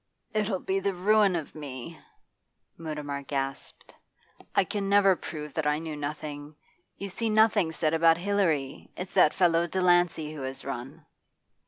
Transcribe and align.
'It'll 0.33 0.57
be 0.57 0.79
the 0.79 0.95
ruin 0.95 1.35
of 1.35 1.53
me!' 1.53 1.99
Mutimer 2.75 3.21
gasped. 3.21 3.93
'I 4.55 4.63
can 4.63 4.89
never 4.89 5.15
prove 5.15 5.53
that 5.53 5.67
I 5.67 5.77
knew 5.77 5.95
nothing. 5.95 6.55
You 6.97 7.07
see, 7.07 7.29
nothing's 7.29 7.75
said 7.75 7.93
about 7.93 8.17
Hilary. 8.17 8.89
It's 8.97 9.11
that 9.11 9.31
fellow 9.31 9.67
Delancey 9.67 10.33
who 10.33 10.41
has 10.41 10.65
run. 10.65 11.05